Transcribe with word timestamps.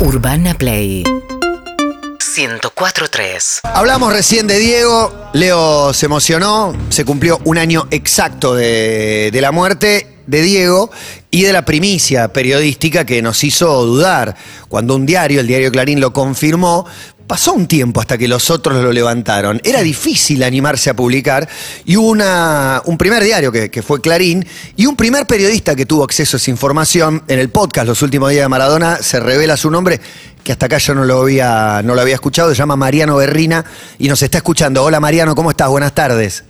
Urbana 0.00 0.54
Play. 0.54 1.02
104.3 1.02 3.62
Hablamos 3.64 4.12
recién 4.12 4.46
de 4.46 4.60
Diego, 4.60 5.12
Leo 5.32 5.92
se 5.92 6.06
emocionó, 6.06 6.72
se 6.88 7.04
cumplió 7.04 7.40
un 7.44 7.58
año 7.58 7.88
exacto 7.90 8.54
de, 8.54 9.30
de 9.32 9.40
la 9.40 9.50
muerte 9.50 10.20
de 10.28 10.42
Diego 10.42 10.92
y 11.32 11.42
de 11.42 11.52
la 11.52 11.64
primicia 11.64 12.32
periodística 12.32 13.04
que 13.04 13.20
nos 13.22 13.42
hizo 13.42 13.84
dudar. 13.84 14.36
Cuando 14.68 14.94
un 14.94 15.04
diario, 15.04 15.40
el 15.40 15.48
diario 15.48 15.72
Clarín, 15.72 16.00
lo 16.00 16.12
confirmó, 16.12 16.86
pasó 17.28 17.52
un 17.52 17.68
tiempo 17.68 18.00
hasta 18.00 18.18
que 18.18 18.26
los 18.26 18.50
otros 18.50 18.82
lo 18.82 18.90
levantaron. 18.90 19.60
Era 19.62 19.82
difícil 19.82 20.42
animarse 20.42 20.90
a 20.90 20.94
publicar 20.94 21.46
y 21.84 21.96
hubo 21.96 22.08
una, 22.08 22.82
un 22.86 22.96
primer 22.98 23.22
diario 23.22 23.52
que, 23.52 23.70
que 23.70 23.82
fue 23.82 24.00
Clarín 24.00 24.44
y 24.74 24.86
un 24.86 24.96
primer 24.96 25.26
periodista 25.26 25.76
que 25.76 25.86
tuvo 25.86 26.02
acceso 26.02 26.36
a 26.36 26.38
esa 26.38 26.50
información 26.50 27.22
en 27.28 27.38
el 27.38 27.50
podcast 27.50 27.86
Los 27.86 28.02
Últimos 28.02 28.30
Días 28.30 28.44
de 28.44 28.48
Maradona, 28.48 28.96
se 28.96 29.20
revela 29.20 29.56
su 29.56 29.70
nombre, 29.70 30.00
que 30.42 30.52
hasta 30.52 30.66
acá 30.66 30.78
yo 30.78 30.94
no 30.94 31.04
lo 31.04 31.22
había, 31.22 31.82
no 31.84 31.94
lo 31.94 32.00
había 32.00 32.14
escuchado, 32.14 32.48
se 32.48 32.56
llama 32.56 32.76
Mariano 32.76 33.16
Berrina 33.16 33.64
y 33.98 34.08
nos 34.08 34.22
está 34.22 34.38
escuchando. 34.38 34.82
Hola 34.82 34.98
Mariano, 34.98 35.34
¿cómo 35.34 35.50
estás? 35.50 35.68
Buenas 35.68 35.92
tardes. 35.92 36.44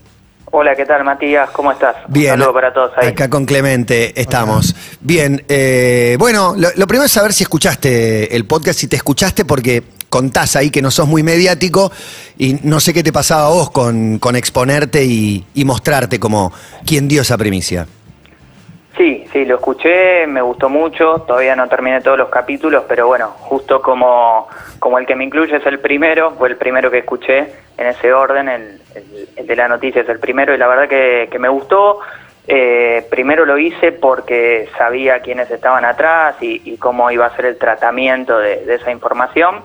Hola, 0.50 0.74
¿qué 0.74 0.86
tal 0.86 1.04
Matías? 1.04 1.50
¿Cómo 1.50 1.72
estás? 1.72 1.96
Bien. 2.06 2.32
Un 2.32 2.38
saludo 2.38 2.54
para 2.54 2.72
todos 2.72 2.92
ahí. 2.96 3.08
Acá 3.08 3.28
con 3.28 3.44
Clemente 3.44 4.18
estamos. 4.18 4.74
Bien, 5.00 5.44
eh, 5.48 6.16
bueno, 6.18 6.54
lo, 6.56 6.68
lo 6.74 6.86
primero 6.86 7.04
es 7.04 7.12
saber 7.12 7.34
si 7.34 7.42
escuchaste 7.42 8.34
el 8.34 8.46
podcast, 8.46 8.78
si 8.78 8.86
te 8.86 8.96
escuchaste, 8.96 9.44
porque 9.44 9.97
contás 10.08 10.56
ahí 10.56 10.70
que 10.70 10.82
no 10.82 10.90
sos 10.90 11.06
muy 11.08 11.22
mediático 11.22 11.90
y 12.38 12.58
no 12.62 12.80
sé 12.80 12.92
qué 12.94 13.02
te 13.02 13.12
pasaba 13.12 13.48
vos 13.50 13.70
con, 13.70 14.18
con 14.18 14.36
exponerte 14.36 15.04
y, 15.04 15.44
y 15.54 15.64
mostrarte 15.64 16.18
como 16.18 16.52
quien 16.86 17.08
dio 17.08 17.22
esa 17.22 17.36
primicia. 17.38 17.86
Sí, 18.96 19.24
sí, 19.32 19.44
lo 19.44 19.56
escuché, 19.56 20.26
me 20.26 20.42
gustó 20.42 20.68
mucho, 20.68 21.20
todavía 21.20 21.54
no 21.54 21.68
terminé 21.68 22.00
todos 22.00 22.18
los 22.18 22.30
capítulos, 22.30 22.82
pero 22.88 23.06
bueno, 23.06 23.28
justo 23.38 23.80
como, 23.80 24.48
como 24.80 24.98
el 24.98 25.06
que 25.06 25.14
me 25.14 25.22
incluye 25.22 25.54
es 25.56 25.66
el 25.66 25.78
primero, 25.78 26.32
fue 26.36 26.48
el 26.48 26.56
primero 26.56 26.90
que 26.90 26.98
escuché 26.98 27.38
en 27.76 27.86
ese 27.86 28.12
orden, 28.12 28.48
el, 28.48 28.80
el- 28.96 29.28
el 29.36 29.46
de 29.46 29.54
la 29.56 29.68
noticia 29.68 30.02
es 30.02 30.08
el 30.08 30.18
primero 30.18 30.52
y 30.52 30.58
la 30.58 30.66
verdad 30.66 30.88
que, 30.88 31.28
que 31.30 31.38
me 31.38 31.48
gustó. 31.48 32.00
Eh, 32.48 33.06
primero 33.10 33.44
lo 33.44 33.56
hice 33.58 33.92
porque 33.92 34.68
sabía 34.76 35.20
quiénes 35.20 35.48
estaban 35.50 35.84
atrás 35.84 36.34
y, 36.40 36.76
cómo 36.78 37.08
iba 37.12 37.26
a 37.26 37.36
ser 37.36 37.44
el 37.44 37.56
tratamiento 37.58 38.36
de 38.38 38.74
esa 38.74 38.90
información. 38.90 39.56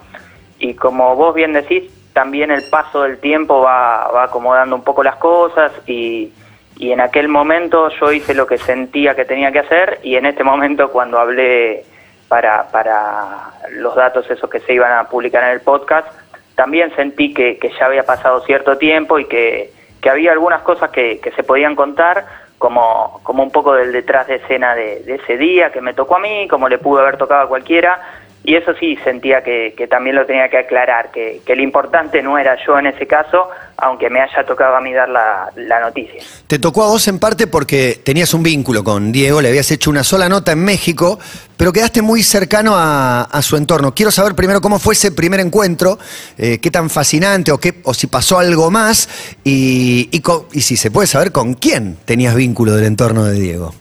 Y 0.64 0.76
como 0.76 1.14
vos 1.18 1.36
bien 1.36 1.52
decís, 1.52 1.92
también 2.14 2.50
el 2.50 2.64
paso 2.70 3.04
del 3.04 3.18
tiempo 3.18 3.62
va, 3.62 4.08
va 4.08 4.24
acomodando 4.24 4.78
un 4.78 4.84
poco 4.84 5.04
las 5.04 5.18
cosas 5.18 5.74
y, 5.86 6.32
y 6.78 6.94
en 6.94 7.02
aquel 7.02 7.28
momento 7.28 7.90
yo 8.00 8.14
hice 8.14 8.34
lo 8.34 8.48
que 8.48 8.58
sentía 8.58 9.14
que 9.14 9.26
tenía 9.26 9.52
que 9.52 9.60
hacer 9.60 10.00
y 10.04 10.16
en 10.16 10.26
este 10.26 10.46
momento 10.46 10.90
cuando 10.90 11.20
hablé 11.20 11.84
para, 12.30 12.70
para 12.72 13.52
los 13.72 13.94
datos 13.94 14.32
esos 14.32 14.50
que 14.50 14.62
se 14.62 14.74
iban 14.74 14.94
a 14.94 15.10
publicar 15.10 15.44
en 15.44 15.50
el 15.50 15.60
podcast, 15.60 16.08
también 16.56 16.96
sentí 16.96 17.34
que, 17.34 17.58
que 17.58 17.70
ya 17.78 17.88
había 17.88 18.04
pasado 18.04 18.40
cierto 18.46 18.78
tiempo 18.78 19.20
y 19.20 19.26
que, 19.26 19.70
que 20.00 20.10
había 20.10 20.32
algunas 20.32 20.62
cosas 20.62 20.92
que, 20.92 21.20
que 21.20 21.32
se 21.32 21.44
podían 21.44 21.76
contar, 21.76 22.26
como, 22.58 23.20
como 23.24 23.44
un 23.44 23.52
poco 23.52 23.74
del 23.74 23.92
detrás 23.92 24.28
de 24.28 24.36
escena 24.36 24.76
de, 24.76 25.02
de 25.02 25.16
ese 25.16 25.36
día 25.36 25.74
que 25.74 25.82
me 25.82 25.94
tocó 25.94 26.16
a 26.16 26.20
mí, 26.20 26.48
como 26.48 26.70
le 26.70 26.78
pudo 26.78 27.02
haber 27.02 27.18
tocado 27.18 27.42
a 27.42 27.50
cualquiera, 27.50 28.00
y 28.46 28.56
eso 28.56 28.74
sí 28.78 28.98
sentía 29.06 29.42
que, 29.42 29.88
también 29.90 30.18
lo 30.18 30.26
tenía 30.26 30.50
que 30.50 30.58
aclarar, 30.58 31.12
que, 31.12 31.42
que 31.46 31.56
lo 31.56 31.64
importante 31.64 32.22
no 32.22 32.38
era 32.38 32.58
yo 32.66 32.78
en 32.78 32.88
ese 32.88 33.08
caso, 33.08 33.48
aunque 33.78 34.10
me 34.10 34.20
haya 34.20 34.46
tocado 34.46 34.76
a 34.76 34.82
mí 34.82 34.92
dar 34.92 35.08
la, 35.10 35.80
noticia. 35.80 36.22
Te 36.48 36.60
tocó 36.60 36.84
a 36.84 36.88
vos 36.88 37.08
en 37.08 37.20
parte 37.20 37.48
porque 37.48 38.02
tenías 38.04 38.34
un 38.34 38.44
vínculo 38.44 38.84
con 38.84 39.12
Diego, 39.12 39.42
le 39.42 39.48
habías 39.48 39.72
hecho 39.72 39.90
una 39.90 40.04
sola 40.04 40.28
nota 40.28 40.52
en 40.52 40.64
México, 40.64 41.20
pero 41.56 41.72
quedaste 41.72 42.02
muy 42.02 42.22
cercano 42.22 42.74
a, 42.76 43.28
su 43.42 43.56
entorno. 43.56 43.94
Quiero 43.94 44.12
saber 44.12 44.36
primero 44.36 44.60
cómo 44.60 44.78
fue 44.78 44.94
ese 44.94 45.12
primer 45.12 45.40
encuentro, 45.40 45.98
eh, 46.38 46.60
qué 46.60 46.70
tan 46.70 46.90
fascinante 46.90 47.52
o, 47.52 47.58
qué, 47.58 47.76
o 47.84 47.94
si 47.94 48.08
pasó 48.08 48.40
algo 48.40 48.70
más 48.72 49.36
y, 49.44 50.10
y 50.52 50.62
si 50.62 50.76
se 50.76 50.92
puede 50.92 51.08
saber 51.08 51.32
con 51.32 51.54
quién 51.54 51.98
tenías 52.06 52.36
vínculo 52.36 52.74
del 52.76 52.86
entorno 52.86 53.24
de 53.26 53.40
Diego. 53.40 53.74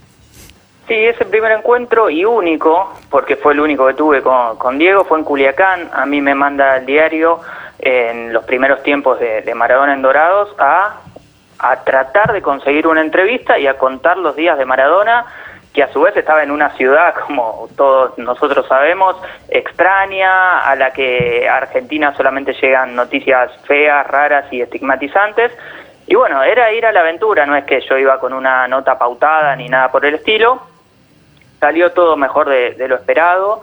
Sí, 0.92 1.06
ese 1.06 1.24
primer 1.24 1.52
encuentro 1.52 2.10
y 2.10 2.26
único, 2.26 2.92
porque 3.08 3.36
fue 3.36 3.54
el 3.54 3.60
único 3.60 3.86
que 3.86 3.94
tuve 3.94 4.20
con, 4.20 4.76
Diego, 4.76 5.04
fue 5.04 5.18
en 5.18 5.24
Culiacán. 5.24 5.88
A 5.90 6.04
mí 6.04 6.20
me 6.20 6.34
manda 6.34 6.76
el 6.76 6.84
diario 6.84 7.40
en 7.78 8.30
los 8.30 8.44
primeros 8.44 8.82
tiempos 8.82 9.18
de, 9.18 9.40
de 9.40 9.54
Maradona 9.54 9.94
en 9.94 10.02
Dorados 10.02 10.54
a, 10.58 11.00
a 11.60 11.76
tratar 11.84 12.34
de 12.34 12.42
conseguir 12.42 12.86
una 12.86 13.00
entrevista 13.00 13.58
y 13.58 13.66
a 13.66 13.78
contar 13.78 14.18
los 14.18 14.36
días 14.36 14.58
de 14.58 14.66
Maradona, 14.66 15.24
que 15.72 15.82
a 15.82 15.90
su 15.90 16.02
vez 16.02 16.14
estaba 16.14 16.42
en 16.42 16.50
una 16.50 16.68
ciudad, 16.76 17.14
como 17.26 17.70
todos 17.74 18.18
nosotros 18.18 18.66
sabemos, 18.68 19.16
extraña, 19.48 20.58
a 20.58 20.76
la 20.76 20.90
que 20.90 21.48
Argentina 21.48 22.14
solamente 22.14 22.52
llegan 22.60 22.94
noticias 22.94 23.50
feas, 23.64 24.06
raras 24.08 24.44
y 24.52 24.60
estigmatizantes. 24.60 25.52
Y 26.06 26.16
bueno, 26.16 26.42
era 26.42 26.70
ir 26.70 26.84
a 26.84 26.92
la 26.92 27.00
aventura, 27.00 27.46
no 27.46 27.56
es 27.56 27.64
que 27.64 27.80
yo 27.80 27.96
iba 27.96 28.18
con 28.18 28.34
una 28.34 28.68
nota 28.68 28.98
pautada 28.98 29.56
ni 29.56 29.70
nada 29.70 29.90
por 29.90 30.04
el 30.04 30.16
estilo. 30.16 30.71
Salió 31.62 31.92
todo 31.92 32.16
mejor 32.16 32.48
de, 32.48 32.88
lo 32.88 32.96
esperado, 32.96 33.62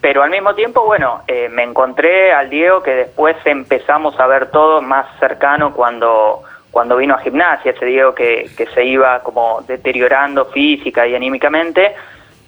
pero 0.00 0.22
al 0.22 0.30
mismo 0.30 0.54
tiempo, 0.54 0.84
bueno, 0.84 1.22
eh, 1.26 1.48
me 1.48 1.64
encontré 1.64 2.32
al 2.32 2.48
Diego 2.48 2.84
que 2.84 2.94
después 2.94 3.36
empezamos 3.44 4.14
a 4.20 4.28
ver 4.28 4.52
todo 4.52 4.80
más 4.80 5.08
cercano 5.18 5.74
cuando, 5.74 6.44
cuando 6.70 6.96
vino 6.96 7.16
a 7.16 7.18
gimnasia, 7.18 7.72
ese 7.72 7.84
Diego 7.84 8.14
que, 8.14 8.48
que 8.56 8.66
se 8.66 8.84
iba 8.84 9.18
como 9.24 9.60
deteriorando 9.66 10.44
física 10.44 11.04
y 11.08 11.16
anímicamente, 11.16 11.96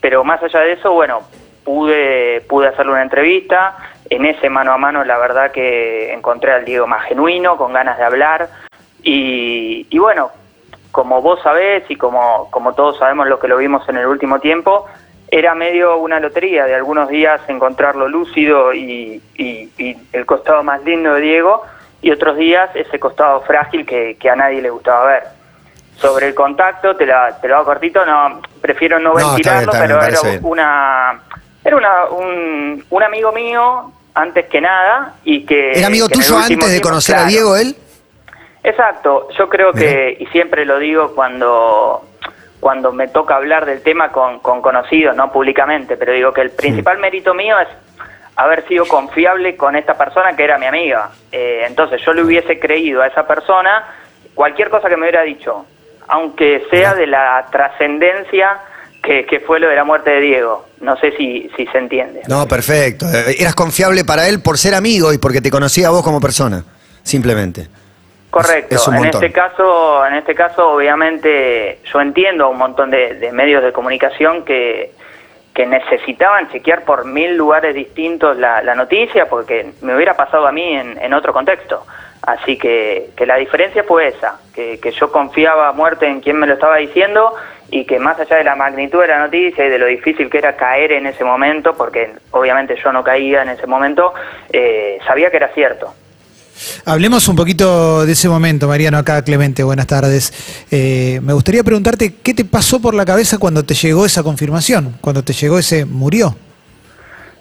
pero 0.00 0.22
más 0.22 0.40
allá 0.44 0.60
de 0.60 0.74
eso, 0.74 0.92
bueno, 0.92 1.22
pude, 1.64 2.42
pude 2.42 2.68
hacerle 2.68 2.92
una 2.92 3.02
entrevista, 3.02 3.76
en 4.08 4.24
ese 4.24 4.48
mano 4.48 4.70
a 4.70 4.78
mano 4.78 5.02
la 5.02 5.18
verdad 5.18 5.50
que 5.50 6.12
encontré 6.12 6.52
al 6.52 6.64
Diego 6.64 6.86
más 6.86 7.04
genuino, 7.06 7.56
con 7.56 7.72
ganas 7.72 7.98
de 7.98 8.04
hablar, 8.04 8.48
y, 9.02 9.88
y 9.90 9.98
bueno, 9.98 10.30
como 10.94 11.20
vos 11.20 11.40
sabés 11.42 11.82
y 11.90 11.96
como, 11.96 12.48
como 12.52 12.72
todos 12.72 12.96
sabemos 12.98 13.26
lo 13.26 13.40
que 13.40 13.48
lo 13.48 13.56
vimos 13.56 13.82
en 13.88 13.96
el 13.96 14.06
último 14.06 14.38
tiempo, 14.38 14.86
era 15.28 15.52
medio 15.56 15.96
una 15.96 16.20
lotería 16.20 16.66
de 16.66 16.74
algunos 16.76 17.08
días 17.08 17.40
encontrarlo 17.48 18.06
lúcido 18.08 18.72
y, 18.72 19.20
y- 19.34 19.68
y 19.76 19.96
el 20.12 20.24
costado 20.24 20.62
más 20.62 20.84
lindo 20.84 21.14
de 21.14 21.20
Diego 21.20 21.62
y 22.00 22.12
otros 22.12 22.36
días 22.36 22.70
ese 22.74 23.00
costado 23.00 23.40
frágil 23.40 23.84
que, 23.84 24.16
que 24.20 24.30
a 24.30 24.36
nadie 24.36 24.62
le 24.62 24.70
gustaba 24.70 25.06
ver. 25.06 25.22
Sobre 25.96 26.28
el 26.28 26.34
contacto, 26.36 26.94
te, 26.94 27.06
la, 27.06 27.40
te 27.40 27.48
lo 27.48 27.56
hago 27.56 27.64
cortito, 27.64 28.06
no 28.06 28.40
prefiero 28.62 29.00
no 29.00 29.14
No, 29.14 29.18
está 29.36 29.58
bien, 29.58 29.66
ventilarlo, 29.66 29.72
está 29.72 29.86
bien, 29.86 29.98
pero 29.98 30.28
era 30.30 30.46
una 30.46 31.20
era 31.64 31.76
una, 31.76 32.04
un, 32.10 32.84
un 32.88 33.02
amigo 33.02 33.32
mío 33.32 33.90
antes 34.14 34.46
que 34.46 34.60
nada 34.60 35.14
y 35.24 35.44
que... 35.44 35.72
¿Era 35.72 35.88
amigo 35.88 36.06
que 36.06 36.14
tuyo 36.14 36.36
antes 36.36 36.48
de 36.50 36.56
tiempo- 36.66 36.88
conocer 36.88 37.16
a. 37.16 37.24
Diego 37.24 37.56
él? 37.56 37.74
Exacto, 38.64 39.28
yo 39.38 39.50
creo 39.50 39.72
que, 39.72 40.16
y 40.18 40.24
siempre 40.28 40.64
lo 40.64 40.78
digo 40.78 41.14
cuando, 41.14 42.02
cuando 42.60 42.92
me 42.92 43.08
toca 43.08 43.36
hablar 43.36 43.66
del 43.66 43.82
tema 43.82 44.10
con, 44.10 44.38
con 44.38 44.62
conocidos, 44.62 45.14
no 45.14 45.30
públicamente, 45.30 45.98
pero 45.98 46.14
digo 46.14 46.32
que 46.32 46.40
el 46.40 46.50
principal 46.50 46.96
mérito 46.98 47.34
mío 47.34 47.60
es 47.60 47.68
haber 48.36 48.66
sido 48.66 48.86
confiable 48.86 49.54
con 49.54 49.76
esta 49.76 49.98
persona 49.98 50.34
que 50.34 50.44
era 50.44 50.56
mi 50.56 50.64
amiga. 50.64 51.10
Eh, 51.30 51.64
entonces 51.66 52.00
yo 52.06 52.14
le 52.14 52.22
hubiese 52.22 52.58
creído 52.58 53.02
a 53.02 53.06
esa 53.06 53.26
persona 53.26 53.84
cualquier 54.34 54.70
cosa 54.70 54.88
que 54.88 54.96
me 54.96 55.02
hubiera 55.02 55.22
dicho, 55.22 55.66
aunque 56.08 56.66
sea 56.70 56.94
de 56.94 57.06
la 57.06 57.46
trascendencia 57.52 58.60
que, 59.02 59.26
que 59.26 59.40
fue 59.40 59.60
lo 59.60 59.68
de 59.68 59.76
la 59.76 59.84
muerte 59.84 60.08
de 60.08 60.20
Diego. 60.20 60.64
No 60.80 60.96
sé 60.96 61.12
si, 61.18 61.50
si 61.54 61.66
se 61.66 61.76
entiende. 61.76 62.22
No, 62.28 62.48
perfecto. 62.48 63.04
Eh, 63.12 63.36
Eras 63.38 63.54
confiable 63.54 64.06
para 64.06 64.26
él 64.26 64.40
por 64.40 64.56
ser 64.56 64.74
amigo 64.74 65.12
y 65.12 65.18
porque 65.18 65.42
te 65.42 65.50
conocía 65.50 65.88
a 65.88 65.90
vos 65.90 66.02
como 66.02 66.18
persona, 66.18 66.64
simplemente. 67.02 67.68
Correcto. 68.42 68.74
Es- 68.74 68.80
es 68.82 68.88
un 68.88 68.96
en 68.96 69.04
este 69.06 69.32
caso, 69.32 70.06
en 70.06 70.14
este 70.14 70.34
caso, 70.34 70.70
obviamente, 70.72 71.78
yo 71.84 72.00
entiendo 72.00 72.44
a 72.44 72.48
un 72.48 72.58
montón 72.58 72.90
de, 72.90 73.14
de 73.14 73.32
medios 73.32 73.62
de 73.62 73.72
comunicación 73.72 74.44
que, 74.44 74.92
que 75.54 75.66
necesitaban 75.66 76.50
chequear 76.50 76.82
por 76.84 77.04
mil 77.04 77.36
lugares 77.36 77.74
distintos 77.74 78.36
la, 78.36 78.62
la 78.62 78.74
noticia, 78.74 79.26
porque 79.28 79.72
me 79.82 79.94
hubiera 79.94 80.14
pasado 80.14 80.46
a 80.46 80.52
mí 80.52 80.74
en, 80.74 80.98
en 81.00 81.14
otro 81.14 81.32
contexto. 81.32 81.86
Así 82.26 82.56
que, 82.56 83.10
que 83.16 83.26
la 83.26 83.36
diferencia 83.36 83.84
fue 83.84 84.08
esa, 84.08 84.40
que, 84.54 84.80
que 84.80 84.90
yo 84.92 85.12
confiaba 85.12 85.68
a 85.68 85.72
muerte 85.72 86.06
en 86.06 86.20
quien 86.22 86.38
me 86.38 86.46
lo 86.46 86.54
estaba 86.54 86.76
diciendo 86.78 87.34
y 87.70 87.84
que 87.84 87.98
más 87.98 88.18
allá 88.18 88.36
de 88.36 88.44
la 88.44 88.54
magnitud 88.56 89.00
de 89.02 89.08
la 89.08 89.18
noticia 89.18 89.64
y 89.66 89.68
de 89.68 89.78
lo 89.78 89.86
difícil 89.86 90.30
que 90.30 90.38
era 90.38 90.56
caer 90.56 90.92
en 90.92 91.06
ese 91.06 91.22
momento, 91.22 91.74
porque 91.74 92.12
obviamente 92.30 92.76
yo 92.82 92.92
no 92.92 93.04
caía 93.04 93.42
en 93.42 93.50
ese 93.50 93.66
momento, 93.66 94.14
eh, 94.52 94.98
sabía 95.06 95.30
que 95.30 95.36
era 95.36 95.48
cierto. 95.48 95.92
Hablemos 96.84 97.26
un 97.28 97.36
poquito 97.36 98.06
de 98.06 98.12
ese 98.12 98.28
momento, 98.28 98.68
Mariano, 98.68 98.98
acá 98.98 99.22
Clemente, 99.22 99.62
buenas 99.62 99.86
tardes. 99.86 100.32
Eh, 100.70 101.20
me 101.22 101.32
gustaría 101.32 101.62
preguntarte 101.62 102.14
qué 102.22 102.34
te 102.34 102.44
pasó 102.44 102.80
por 102.80 102.94
la 102.94 103.04
cabeza 103.04 103.38
cuando 103.38 103.64
te 103.64 103.74
llegó 103.74 104.06
esa 104.06 104.22
confirmación, 104.22 104.96
cuando 105.00 105.22
te 105.22 105.32
llegó 105.32 105.58
ese 105.58 105.84
murió. 105.84 106.34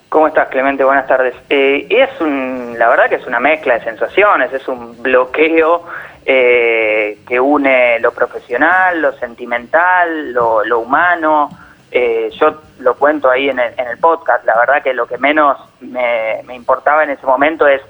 ¿Cómo 0.08 0.28
estás, 0.28 0.48
Clemente? 0.48 0.84
Buenas 0.84 1.08
tardes. 1.08 1.34
Eh, 1.50 1.88
es 1.90 2.20
un, 2.20 2.76
la 2.78 2.88
verdad 2.88 3.08
que 3.08 3.16
es 3.16 3.26
una 3.26 3.40
mezcla 3.40 3.74
de 3.74 3.84
sensaciones, 3.84 4.52
es 4.52 4.68
un 4.68 5.02
bloqueo 5.02 5.84
eh, 6.24 7.18
que 7.26 7.40
une 7.40 7.98
lo 7.98 8.12
profesional, 8.12 9.02
lo 9.02 9.12
sentimental, 9.14 10.32
lo, 10.32 10.78
humano. 10.78 11.50
Eh, 11.90 12.30
yo 12.38 12.62
lo 12.78 12.94
cuento 12.94 13.28
ahí 13.28 13.48
en 13.48 13.58
el, 13.58 13.72
en 13.76 13.88
el 13.88 13.98
podcast. 13.98 14.44
La 14.44 14.56
verdad 14.56 14.82
que 14.82 14.94
lo 14.94 15.06
que 15.06 15.18
menos 15.18 15.58
me, 15.80 16.42
me 16.46 16.54
importaba 16.54 17.02
en 17.02 17.10
ese 17.10 17.26
momento 17.26 17.66
es 17.66 17.82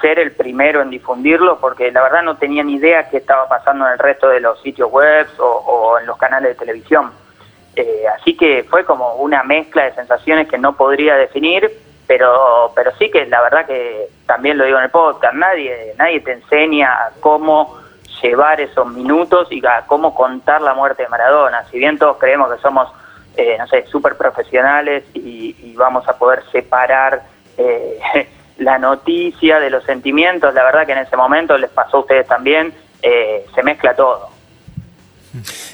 ser 0.00 0.18
el 0.18 0.32
primero 0.32 0.82
en 0.82 0.90
difundirlo, 0.90 1.58
porque 1.58 1.90
la 1.90 2.02
verdad 2.02 2.22
no 2.22 2.36
tenía 2.36 2.62
ni 2.62 2.74
idea 2.74 3.08
qué 3.08 3.18
estaba 3.18 3.48
pasando 3.48 3.86
en 3.86 3.92
el 3.92 3.98
resto 3.98 4.28
de 4.28 4.40
los 4.40 4.60
sitios 4.62 4.90
web 4.90 5.26
o, 5.38 5.98
en 6.00 6.06
los 6.06 6.16
canales 6.16 6.50
de 6.50 6.54
televisión. 6.54 7.10
Eh, 7.74 8.04
así 8.18 8.36
que 8.36 8.64
fue 8.64 8.84
como 8.84 9.14
una 9.16 9.42
mezcla 9.42 9.84
de 9.84 9.94
sensaciones 9.94 10.48
que 10.48 10.58
no 10.58 10.76
podría 10.76 11.16
definir, 11.16 11.70
pero, 12.06 12.72
pero 12.74 12.92
sí 12.98 13.10
que 13.10 13.26
la 13.26 13.42
verdad 13.42 13.66
que 13.66 14.08
también 14.26 14.58
lo 14.58 14.64
digo 14.64 14.78
en 14.78 14.84
el 14.84 14.90
podcast, 14.90 15.34
nadie, 15.34 15.94
nadie 15.98 16.20
te 16.20 16.32
enseña 16.32 16.92
a 16.92 17.10
cómo 17.20 17.78
llevar 18.22 18.60
esos 18.60 18.86
minutos 18.92 19.48
y 19.50 19.64
a 19.66 19.84
cómo 19.86 20.14
contar 20.14 20.62
la 20.62 20.74
muerte 20.74 21.02
de 21.02 21.08
Maradona. 21.08 21.64
Si 21.70 21.78
bien 21.78 21.98
todos 21.98 22.16
creemos 22.18 22.52
que 22.52 22.60
somos, 22.60 22.88
eh, 23.36 23.56
no 23.58 23.66
sé, 23.66 23.86
súper 23.86 24.16
profesionales 24.16 25.04
y, 25.14 25.54
y, 25.58 25.74
vamos 25.76 26.08
a 26.08 26.16
poder 26.16 26.42
separar 26.50 27.22
eh, 27.58 27.98
la 28.58 28.78
noticia 28.78 29.60
de 29.60 29.70
los 29.70 29.84
sentimientos, 29.84 30.54
la 30.54 30.64
verdad 30.64 30.86
que 30.86 30.92
en 30.92 30.98
ese 30.98 31.16
momento 31.16 31.56
les 31.58 31.70
pasó 31.70 31.98
a 31.98 32.00
ustedes 32.00 32.26
también, 32.26 32.72
eh, 33.02 33.44
se 33.54 33.62
mezcla 33.62 33.94
todo. 33.94 34.30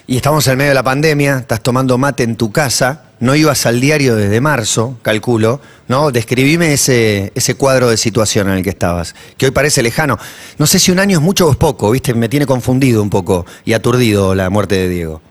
Y 0.06 0.17
estamos 0.17 0.46
en 0.49 0.58
medio 0.58 0.70
de 0.70 0.75
la 0.75 0.82
pandemia, 0.82 1.38
estás 1.38 1.62
tomando 1.62 1.96
mate 1.96 2.25
en 2.25 2.37
tu 2.37 2.50
casa, 2.50 3.12
no 3.20 3.37
ibas 3.37 3.67
al 3.67 3.81
diario 3.81 4.17
desde 4.17 4.40
marzo, 4.40 4.99
calculo, 5.02 5.61
¿no? 5.87 6.11
Describime 6.11 6.73
ese, 6.73 7.31
ese 7.37 7.56
cuadro 7.56 7.88
de 7.88 7.96
situación 7.96 8.49
en 8.49 8.56
el 8.56 8.64
que 8.64 8.70
estabas, 8.70 9.14
que 9.38 9.46
hoy 9.46 9.52
parece 9.52 9.81
lejano. 9.82 10.19
No 10.58 10.67
sé 10.67 10.81
si 10.81 10.90
un 10.90 10.99
año 10.99 11.19
es 11.19 11.23
mucho 11.23 11.46
o 11.46 11.52
es 11.52 11.56
poco, 11.56 11.93
¿viste? 11.93 12.14
Me 12.14 12.29
tiene 12.29 12.46
confundido 12.46 13.00
un 13.00 13.11
poco 13.11 13.46
y 13.64 13.75
aturdido 13.75 14.34
la 14.34 14.50
muerte 14.50 14.75
de 14.75 14.88
Diego. 14.88 15.23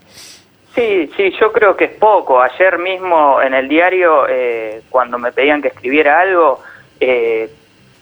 Sí, 0.74 1.12
sí, 1.18 1.34
yo 1.38 1.52
creo 1.52 1.76
que 1.76 1.86
es 1.86 1.92
poco. 1.92 2.42
Ayer 2.42 2.80
mismo 2.80 3.42
en 3.42 3.54
el 3.54 3.68
diario, 3.68 4.26
eh, 4.30 4.84
cuando 4.90 5.20
me 5.20 5.34
pedían 5.34 5.62
que 5.62 5.68
escribiera 5.68 6.22
algo, 6.22 6.62
eh, 7.02 7.50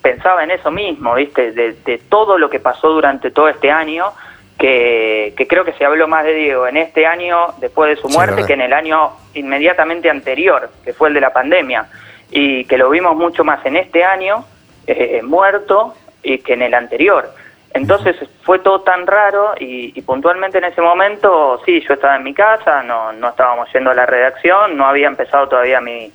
pensaba 0.02 0.44
en 0.44 0.52
eso 0.52 0.70
mismo, 0.70 1.14
¿viste? 1.14 1.52
De, 1.52 1.72
de 1.72 1.98
todo 1.98 2.38
lo 2.38 2.48
que 2.48 2.60
pasó 2.60 2.90
durante 2.90 3.30
todo 3.30 3.48
este 3.48 3.70
año 3.70 4.12
que, 4.58 5.32
que, 5.36 5.48
creo 5.48 5.64
que 5.64 5.72
se 5.72 5.84
habló 5.86 6.06
más 6.06 6.24
de 6.24 6.34
Diego 6.34 6.66
en 6.66 6.76
este 6.76 7.06
año 7.06 7.54
después 7.58 7.96
de 7.96 8.00
su 8.00 8.08
muerte 8.10 8.42
sí, 8.42 8.46
que 8.46 8.52
en 8.52 8.60
el 8.60 8.74
año 8.74 9.12
inmediatamente 9.34 10.10
anterior, 10.10 10.70
que 10.84 10.92
fue 10.92 11.08
el 11.08 11.14
de 11.14 11.22
la 11.22 11.32
pandemia, 11.32 11.86
y 12.30 12.64
que 12.66 12.76
lo 12.76 12.90
vimos 12.90 13.16
mucho 13.16 13.42
más 13.42 13.64
en 13.64 13.76
este 13.76 14.04
año 14.04 14.44
eh, 14.86 15.22
muerto 15.22 15.94
y 16.22 16.38
que 16.38 16.52
en 16.52 16.62
el 16.62 16.74
anterior. 16.74 17.32
Entonces 17.72 18.16
fue 18.42 18.58
todo 18.58 18.82
tan 18.82 19.06
raro 19.06 19.54
y, 19.58 19.98
y, 19.98 20.02
puntualmente 20.02 20.58
en 20.58 20.64
ese 20.64 20.82
momento, 20.82 21.60
sí, 21.64 21.80
yo 21.86 21.94
estaba 21.94 22.16
en 22.16 22.24
mi 22.24 22.34
casa, 22.34 22.82
no, 22.82 23.12
no 23.12 23.30
estábamos 23.30 23.72
yendo 23.72 23.90
a 23.90 23.94
la 23.94 24.06
redacción, 24.06 24.76
no 24.76 24.86
había 24.86 25.06
empezado 25.06 25.48
todavía 25.48 25.80
mi, 25.80 26.12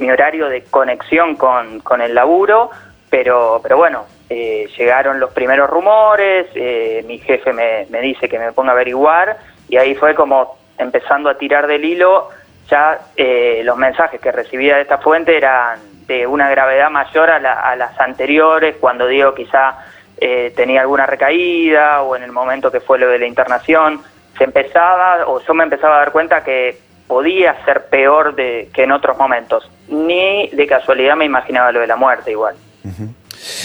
mi 0.00 0.10
horario 0.10 0.48
de 0.48 0.64
conexión 0.64 1.36
con, 1.36 1.80
con 1.80 2.00
el 2.00 2.14
laburo, 2.14 2.70
pero, 3.08 3.60
pero 3.62 3.76
bueno, 3.76 4.06
eh, 4.28 4.68
llegaron 4.76 5.20
los 5.20 5.32
primeros 5.32 5.68
rumores, 5.68 6.46
eh, 6.54 7.04
mi 7.06 7.18
jefe 7.18 7.52
me, 7.52 7.86
me, 7.90 8.00
dice 8.00 8.28
que 8.28 8.38
me 8.38 8.52
ponga 8.52 8.70
a 8.70 8.74
averiguar 8.74 9.36
y 9.68 9.76
ahí 9.76 9.94
fue 9.94 10.14
como 10.14 10.58
empezando 10.78 11.28
a 11.28 11.36
tirar 11.36 11.66
del 11.66 11.84
hilo, 11.84 12.28
ya 12.68 13.00
eh, 13.16 13.62
los 13.64 13.76
mensajes 13.76 14.20
que 14.20 14.32
recibía 14.32 14.76
de 14.76 14.82
esta 14.82 14.98
fuente 14.98 15.36
eran 15.36 15.78
de 16.06 16.26
una 16.26 16.48
gravedad 16.48 16.90
mayor 16.90 17.30
a, 17.30 17.38
la, 17.38 17.54
a 17.60 17.76
las 17.76 17.98
anteriores, 18.00 18.76
cuando 18.80 19.06
Diego 19.06 19.34
quizá 19.34 19.78
eh, 20.16 20.52
tenía 20.54 20.82
alguna 20.82 21.06
recaída 21.06 22.02
o 22.02 22.16
en 22.16 22.22
el 22.22 22.32
momento 22.32 22.70
que 22.70 22.80
fue 22.80 22.98
lo 22.98 23.08
de 23.08 23.18
la 23.18 23.26
internación, 23.26 24.02
se 24.36 24.44
empezaba 24.44 25.26
o 25.26 25.40
yo 25.40 25.54
me 25.54 25.64
empezaba 25.64 25.96
a 25.96 25.98
dar 26.00 26.12
cuenta 26.12 26.44
que 26.44 26.78
podía 27.10 27.56
ser 27.64 27.86
peor 27.86 28.36
de, 28.36 28.70
que 28.72 28.84
en 28.84 28.92
otros 28.92 29.18
momentos. 29.18 29.68
Ni 29.88 30.48
de 30.50 30.66
casualidad 30.68 31.16
me 31.16 31.24
imaginaba 31.24 31.72
lo 31.72 31.80
de 31.80 31.88
la 31.88 31.96
muerte 31.96 32.30
igual. 32.30 32.54
Uh 32.84 32.88
-huh. 32.88 33.14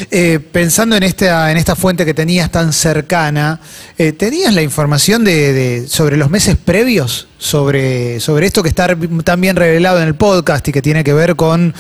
Eh, 0.10 0.40
pensando 0.40 0.96
en 0.96 1.04
esta, 1.04 1.52
en 1.52 1.58
esta 1.58 1.76
fuente 1.76 2.06
que 2.06 2.16
tenías 2.16 2.50
tan 2.50 2.74
cercana, 2.74 3.60
eh, 4.00 4.14
¿tenías 4.14 4.52
la 4.56 4.64
información 4.64 5.24
de, 5.24 5.54
de, 5.54 5.88
sobre 5.88 6.18
los 6.18 6.32
meses 6.32 6.58
previos? 6.58 7.28
Sobre, 7.38 8.20
sobre 8.20 8.48
esto 8.48 8.64
que 8.64 8.70
está 8.70 8.88
tan 9.24 9.42
bien 9.42 9.56
revelado 9.56 10.02
en 10.02 10.08
el 10.08 10.16
podcast 10.16 10.68
y 10.68 10.72
que 10.72 10.82
tiene 10.82 11.04
que 11.04 11.14
ver 11.14 11.36
con, 11.36 11.76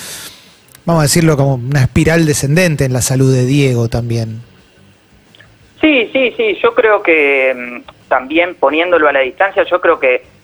vamos 0.85 1.00
a 1.00 1.03
decirlo, 1.03 1.35
como 1.35 1.56
una 1.56 1.81
espiral 1.81 2.27
descendente 2.27 2.85
en 2.85 2.94
la 2.94 3.01
salud 3.01 3.33
de 3.33 3.45
Diego 3.45 3.88
también. 3.88 4.41
Sí, 5.81 6.09
sí, 6.13 6.31
sí, 6.38 6.57
yo 6.62 6.75
creo 6.75 7.01
que 7.01 7.56
mm, 7.56 8.07
también 8.07 8.53
poniéndolo 8.53 9.07
a 9.07 9.13
la 9.13 9.21
distancia, 9.21 9.63
yo 9.63 9.81
creo 9.81 10.00
que 10.00 10.35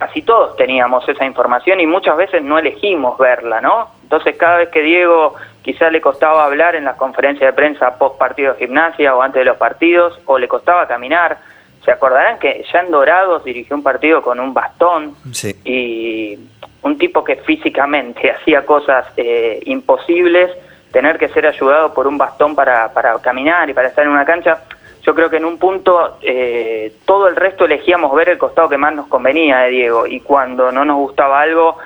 casi 0.00 0.22
todos 0.22 0.56
teníamos 0.56 1.06
esa 1.06 1.26
información 1.26 1.78
y 1.78 1.86
muchas 1.86 2.16
veces 2.16 2.42
no 2.42 2.58
elegimos 2.58 3.18
verla, 3.18 3.60
¿no? 3.60 3.90
Entonces 4.02 4.34
cada 4.38 4.56
vez 4.56 4.70
que 4.70 4.80
Diego 4.80 5.34
quizá 5.60 5.90
le 5.90 6.00
costaba 6.00 6.46
hablar 6.46 6.74
en 6.74 6.86
las 6.86 6.96
conferencias 6.96 7.50
de 7.50 7.52
prensa 7.52 7.98
post 7.98 8.16
partido 8.16 8.54
de 8.54 8.60
gimnasia 8.60 9.14
o 9.14 9.20
antes 9.20 9.40
de 9.40 9.44
los 9.44 9.58
partidos, 9.58 10.18
o 10.24 10.38
le 10.38 10.48
costaba 10.48 10.88
caminar. 10.88 11.36
Se 11.84 11.90
acordarán 11.90 12.38
que 12.38 12.64
ya 12.72 12.80
en 12.80 12.90
Dorados 12.90 13.44
dirigió 13.44 13.76
un 13.76 13.82
partido 13.82 14.22
con 14.22 14.40
un 14.40 14.54
bastón 14.54 15.14
sí. 15.32 15.54
y 15.64 16.38
un 16.80 16.96
tipo 16.96 17.22
que 17.22 17.36
físicamente 17.36 18.30
hacía 18.40 18.64
cosas 18.64 19.04
eh, 19.18 19.60
imposibles, 19.66 20.50
tener 20.92 21.18
que 21.18 21.28
ser 21.28 21.46
ayudado 21.46 21.92
por 21.92 22.06
un 22.06 22.16
bastón 22.16 22.56
para, 22.56 22.90
para 22.94 23.18
caminar 23.18 23.68
y 23.68 23.74
para 23.74 23.88
estar 23.88 24.06
en 24.06 24.12
una 24.12 24.24
cancha. 24.24 24.62
Yo 25.02 25.14
creo 25.14 25.30
que 25.30 25.38
en 25.38 25.44
un 25.44 25.58
punto 25.58 26.18
eh, 26.20 26.92
todo 27.06 27.28
el 27.28 27.36
resto 27.36 27.64
elegíamos 27.64 28.14
ver 28.14 28.28
el 28.28 28.38
costado 28.38 28.68
que 28.68 28.76
más 28.76 28.94
nos 28.94 29.06
convenía 29.06 29.58
de 29.60 29.70
Diego 29.70 30.06
y 30.06 30.20
cuando 30.20 30.70
no 30.70 30.84
nos 30.84 30.96
gustaba 30.96 31.40
algo 31.40 31.78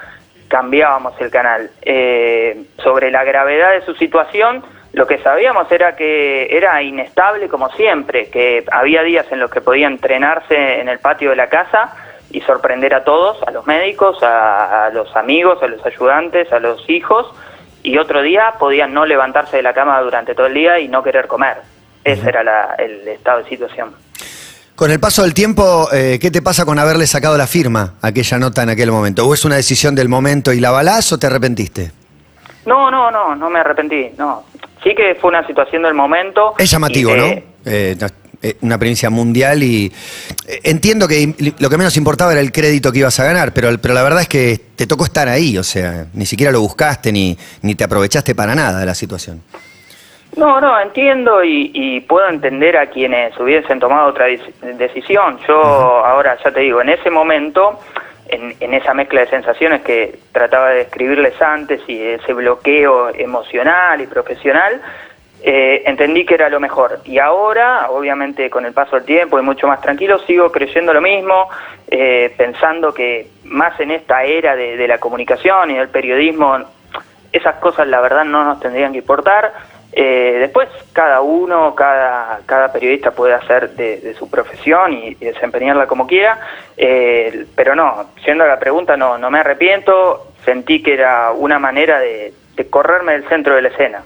cambiábamos 0.49 1.15
el 1.21 1.31
canal. 1.31 1.71
Eh, 1.83 2.65
sobre 2.83 3.11
la 3.11 3.25
gravedad 3.25 3.73
de 3.73 3.83
su 3.83 3.95
situación, 3.95 4.65
lo 4.93 5.07
que 5.07 5.19
sabíamos 5.19 5.71
era 5.71 5.97
que 5.97 6.47
era 6.51 6.83
inestable 6.83 7.49
como 7.49 7.69
siempre, 7.71 8.31
que 8.31 8.65
había 8.71 9.03
días 9.03 9.27
en 9.31 9.41
los 9.41 9.51
que 9.51 9.61
podía 9.61 9.87
entrenarse 9.87 10.81
en 10.81 10.89
el 10.89 10.99
patio 10.99 11.31
de 11.31 11.37
la 11.37 11.49
casa 11.49 11.95
y 12.31 12.41
sorprender 12.41 12.95
a 12.95 13.05
todos, 13.05 13.43
a 13.47 13.51
los 13.53 13.67
médicos, 13.67 14.23
a, 14.23 14.87
a 14.87 14.91
los 14.91 15.15
amigos, 15.17 15.63
a 15.63 15.69
los 15.69 15.85
ayudantes, 15.87 16.53
a 16.53 16.59
los 16.59 16.89
hijos, 16.91 17.33
y 17.83 17.99
otro 17.99 18.23
día 18.23 18.55
podía 18.59 18.87
no 18.87 19.07
levantarse 19.07 19.59
de 19.59 19.63
la 19.63 19.73
cama 19.73 20.01
durante 20.01 20.35
todo 20.35 20.47
el 20.47 20.55
día 20.55 20.79
y 20.79 20.89
no 20.89 21.03
querer 21.03 21.27
comer. 21.27 21.59
Ese 22.05 22.21
uh 22.21 22.25
-huh. 22.25 22.29
era 22.29 22.45
la, 22.45 22.75
el 22.79 23.09
estado 23.09 23.43
de 23.43 23.49
situación. 23.49 23.93
Con 24.77 24.91
el 24.91 24.99
paso 24.99 25.23
del 25.23 25.35
tiempo, 25.35 25.89
eh, 25.93 26.19
¿qué 26.21 26.33
te 26.33 26.43
pasa 26.43 26.65
con 26.65 26.79
haberle 26.81 27.07
sacado 27.07 27.39
la 27.39 27.47
firma 27.47 27.95
a 28.03 28.09
aquella 28.09 28.39
nota 28.39 28.65
en 28.65 28.71
aquel 28.71 28.91
momento? 28.91 29.25
¿O 29.25 29.33
es 29.33 29.45
una 29.45 29.55
decisión 29.55 29.95
del 29.95 30.09
momento 30.09 30.53
y 30.53 30.59
la 30.59 30.73
balás 30.73 31.13
o 31.13 31.19
te 31.19 31.29
arrepentiste? 31.29 31.93
No, 32.67 32.91
no, 32.91 33.09
no, 33.11 33.37
no 33.37 33.51
me 33.51 33.61
arrepentí, 33.61 34.11
no. 34.19 34.45
Sí 34.83 34.95
que 34.97 35.15
fue 35.21 35.31
una 35.31 35.47
situación 35.47 35.83
del 35.83 35.95
momento. 35.95 36.55
Es 36.59 36.69
llamativo, 36.71 37.13
que... 37.13 37.17
¿no? 37.17 37.25
Eh, 37.65 37.97
eh, 38.43 38.57
una 38.63 38.77
provincia 38.77 39.09
mundial 39.11 39.63
y 39.63 39.91
entiendo 40.65 41.07
que 41.07 41.55
lo 41.59 41.71
que 41.71 41.79
menos 41.79 41.97
importaba 41.97 42.33
era 42.33 42.41
el 42.41 42.51
crédito 42.51 42.91
que 42.93 42.99
ibas 42.99 43.19
a 43.21 43.25
ganar, 43.25 43.55
pero, 43.55 43.79
pero 43.81 43.95
la 43.95 44.03
verdad 44.03 44.23
es 44.23 44.29
que 44.29 44.61
te 44.75 44.87
tocó 44.87 45.05
estar 45.05 45.29
ahí, 45.29 45.57
o 45.57 45.63
sea, 45.63 46.07
ni 46.13 46.27
siquiera 46.27 46.53
lo 46.53 46.61
buscaste 46.61 47.11
ni, 47.13 47.39
ni 47.63 47.75
te 47.75 47.85
aprovechaste 47.85 48.35
para 48.35 48.55
nada 48.55 48.81
de 48.81 48.87
la 48.87 48.95
situación. 48.95 49.41
No, 50.37 50.61
no, 50.61 50.81
entiendo 50.81 51.45
y, 51.45 51.71
y, 51.73 52.01
puedo 52.01 52.29
entender 52.29 52.77
a 52.77 52.87
quienes 52.87 53.39
hubiesen 53.39 53.79
tomado 53.79 54.09
otra 54.09 54.27
decisión. 54.63 55.39
Yo 55.47 55.55
ahora 55.55 56.37
ya 56.43 56.51
te 56.51 56.61
digo, 56.61 56.81
en 56.81 56.89
ese 56.89 57.11
momento, 57.11 57.79
en, 58.27 58.55
en, 58.59 58.75
esa 58.75 58.95
mezcla 58.95 59.21
de 59.21 59.29
sensaciones 59.29 59.83
que 59.83 60.19
trataba 60.33 60.71
de 60.71 60.79
describirles 60.79 61.41
antes 61.41 61.83
y 61.87 62.03
ese 62.03 62.33
bloqueo 62.33 63.11
emocional 63.15 64.01
y 64.01 64.07
profesional, 64.07 64.81
eh, 65.43 65.83
entendí 65.87 66.25
que 66.25 66.35
era 66.35 66.49
lo 66.49 66.59
mejor. 66.59 67.01
Y 67.05 67.19
ahora, 67.19 67.91
obviamente 67.91 68.49
con 68.51 68.65
el 68.65 68.73
paso 68.73 68.97
del 68.97 69.05
tiempo 69.05 69.39
y 69.39 69.43
mucho 69.43 69.69
más 69.69 69.81
tranquilo, 69.83 70.19
sigo 70.21 70.51
creyendo 70.51 70.93
lo 70.93 71.03
mismo, 71.03 71.49
eh, 71.87 72.35
pensando 72.37 72.93
que 72.93 73.29
más 73.45 73.79
en 73.79 73.91
esta 73.91 74.25
era 74.25 74.57
de, 74.57 74.77
de 74.77 74.89
la 74.89 74.99
comunicación 74.99 75.71
y 75.71 75.75
del 75.75 75.91
periodismo, 75.91 76.59
esas 77.31 77.57
cosas 77.57 77.87
la 77.89 78.01
verdad 78.01 78.25
no 78.25 78.45
nos 78.45 78.59
tendrían 78.59 78.93
que 78.93 78.99
importar 78.99 79.53
eh, 79.97 80.39
después 80.41 80.69
cada 80.93 81.21
uno, 81.21 81.75
cada, 81.75 82.41
cada 82.47 82.73
periodista 82.73 83.13
puede 83.13 83.35
hacer 83.35 83.71
de, 83.71 83.99
de 83.99 84.15
su 84.15 84.29
profesión 84.29 84.93
y, 84.93 85.09
y, 85.09 85.25
desempeñarla 85.25 85.87
como 85.87 86.07
quiera, 86.07 86.41
eh, 86.77 87.47
pero 87.55 87.77
no, 87.77 88.07
siendo 88.25 88.43
a 88.45 88.49
la 88.49 88.59
pregunta, 88.59 88.97
no, 88.97 89.19
no 89.19 89.31
me 89.31 89.39
arrepiento, 89.39 90.33
sentí 90.45 90.83
que 90.83 90.95
era 90.95 91.31
una 91.31 91.61
manera 91.61 92.01
de, 92.01 92.33
de 92.57 92.67
correrme 92.67 93.13
del 93.13 93.29
centro 93.29 93.55
de 93.55 93.63
la 93.63 93.69
escena. 93.69 94.03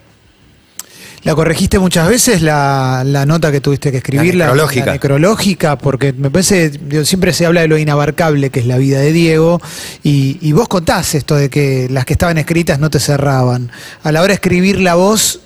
¿La 1.25 1.35
corregiste 1.35 1.79
muchas 1.79 2.09
veces 2.09 2.43
la, 2.43 3.03
la, 3.05 3.27
nota 3.27 3.51
que 3.51 3.61
tuviste 3.61 3.91
que 3.91 3.99
escribir? 3.99 4.35
La 4.35 4.47
necrológica. 4.47 4.81
La, 4.81 4.87
la 4.87 4.93
necrológica, 4.93 5.79
porque 5.79 6.13
me 6.13 6.31
parece, 6.31 6.71
siempre 7.05 7.33
se 7.33 7.45
habla 7.45 7.63
de 7.63 7.69
lo 7.69 7.77
inabarcable 7.77 8.51
que 8.51 8.61
es 8.61 8.67
la 8.67 8.79
vida 8.79 9.01
de 9.01 9.13
Diego, 9.13 9.61
y, 10.03 10.39
y, 10.41 10.53
vos 10.53 10.69
contás 10.69 11.15
esto 11.15 11.35
de 11.35 11.51
que 11.51 11.89
las 11.91 12.05
que 12.05 12.13
estaban 12.13 12.39
escritas 12.39 12.79
no 12.79 12.89
te 12.89 13.01
cerraban. 13.01 13.71
A 14.05 14.13
la 14.13 14.21
hora 14.21 14.29
de 14.29 14.35
escribir 14.35 14.81
la 14.81 14.95
voz, 14.95 15.41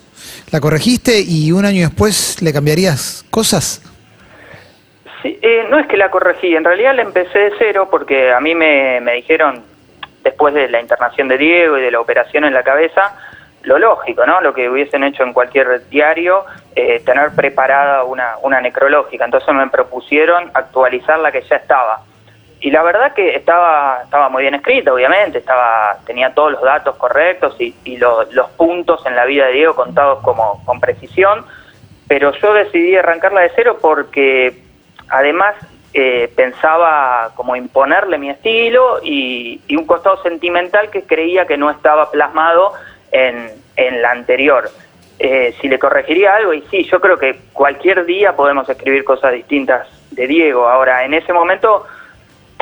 ¿La 0.53 0.61
corregiste 0.61 1.19
y 1.19 1.51
un 1.51 1.65
año 1.65 1.81
después 1.81 2.39
le 2.43 2.53
cambiarías 2.53 3.25
cosas? 3.31 3.81
Sí, 5.23 5.39
eh, 5.41 5.65
no 5.67 5.79
es 5.79 5.87
que 5.87 5.97
la 5.97 6.11
corregí, 6.11 6.55
en 6.55 6.63
realidad 6.63 6.93
la 6.93 7.01
empecé 7.01 7.39
de 7.39 7.53
cero 7.57 7.87
porque 7.89 8.31
a 8.31 8.39
mí 8.39 8.53
me, 8.53 9.01
me 9.01 9.13
dijeron, 9.15 9.63
después 10.23 10.53
de 10.53 10.69
la 10.69 10.79
internación 10.79 11.27
de 11.27 11.39
Diego 11.39 11.79
y 11.79 11.81
de 11.81 11.89
la 11.89 11.99
operación 11.99 12.43
en 12.43 12.53
la 12.53 12.61
cabeza, 12.61 13.17
lo 13.63 13.79
lógico, 13.79 14.27
¿no? 14.27 14.41
Lo 14.41 14.53
que 14.53 14.69
hubiesen 14.69 15.03
hecho 15.03 15.23
en 15.23 15.33
cualquier 15.33 15.89
diario, 15.89 16.45
eh, 16.75 17.01
tener 17.03 17.31
preparada 17.31 18.03
una, 18.03 18.35
una 18.43 18.61
necrológica. 18.61 19.25
Entonces 19.25 19.51
me 19.55 19.67
propusieron 19.71 20.51
actualizar 20.53 21.17
la 21.17 21.31
que 21.31 21.41
ya 21.41 21.55
estaba. 21.55 22.03
Y 22.65 22.71
la 22.71 22.81
verdad 22.81 23.13
que 23.13 23.35
estaba, 23.35 23.99
estaba 24.05 24.29
muy 24.29 24.43
bien 24.43 24.55
escrita, 24.55 24.93
obviamente, 24.93 25.39
estaba, 25.39 25.97
tenía 26.05 26.33
todos 26.33 26.53
los 26.53 26.61
datos 26.61 26.95
correctos 26.95 27.57
y, 27.59 27.75
y 27.83 27.97
lo- 27.97 28.23
los 28.31 28.49
puntos 28.51 29.05
en 29.05 29.17
la 29.17 29.25
vida 29.25 29.47
de 29.47 29.51
Diego 29.53 29.75
contados 29.75 30.19
como, 30.23 30.63
con 30.63 30.79
precisión, 30.79 31.45
pero 32.07 32.31
yo 32.31 32.53
decidí 32.53 32.95
arrancarla 32.95 33.41
de 33.41 33.51
cero 33.53 33.77
porque 33.81 34.53
además 35.09 35.55
eh, 35.93 36.31
pensaba 36.37 37.31
como 37.35 37.57
imponerle 37.57 38.17
mi 38.17 38.29
estilo 38.29 39.01
y, 39.03 39.59
y 39.67 39.75
un 39.75 39.85
costado 39.85 40.23
sentimental 40.23 40.89
que 40.89 41.03
creía 41.03 41.45
que 41.45 41.57
no 41.57 41.69
estaba 41.69 42.11
plasmado 42.11 42.71
en, 43.11 43.49
en 43.75 44.01
la 44.01 44.11
anterior. 44.11 44.69
Eh, 45.19 45.53
si 45.59 45.67
le 45.67 45.77
corregiría 45.77 46.35
algo, 46.37 46.53
y 46.53 46.61
sí, 46.71 46.85
yo 46.85 47.01
creo 47.01 47.17
que 47.17 47.39
cualquier 47.51 48.05
día 48.05 48.37
podemos 48.37 48.69
escribir 48.69 49.03
cosas 49.03 49.33
distintas 49.33 49.85
de 50.11 50.27
Diego. 50.27 50.69
Ahora, 50.69 51.03
en 51.03 51.13
ese 51.13 51.33
momento 51.33 51.85